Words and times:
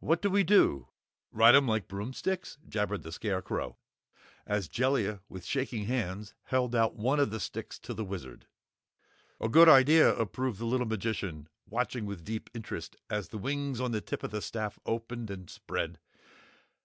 "What 0.00 0.20
do 0.20 0.30
we 0.30 0.42
do 0.42 0.88
ride 1.30 1.54
'em 1.54 1.68
like 1.68 1.86
broomsticks?" 1.86 2.58
jabbered 2.68 3.04
the 3.04 3.12
Scarecrow, 3.12 3.76
as 4.48 4.66
Jellia 4.66 5.20
with 5.28 5.44
shaking 5.46 5.84
hands 5.84 6.34
held 6.46 6.74
out 6.74 6.96
one 6.96 7.20
of 7.20 7.30
the 7.30 7.38
sticks 7.38 7.78
to 7.78 7.94
the 7.94 8.04
Wizard. 8.04 8.48
"A 9.40 9.48
good 9.48 9.68
idea!" 9.68 10.12
approved 10.16 10.58
the 10.58 10.66
little 10.66 10.88
magician, 10.88 11.48
watching 11.66 12.04
with 12.04 12.24
deep 12.24 12.50
interest 12.52 12.96
as 13.08 13.28
the 13.28 13.38
wings 13.38 13.80
on 13.80 13.92
the 13.92 14.00
tip 14.00 14.24
of 14.24 14.32
the 14.32 14.42
staff 14.42 14.80
opened 14.86 15.30
and 15.30 15.48
spread. 15.48 16.00